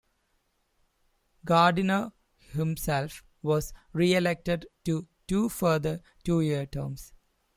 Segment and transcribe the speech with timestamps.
[1.45, 2.11] Gardiner
[2.53, 7.13] himself was re-elected to two further two-year terms.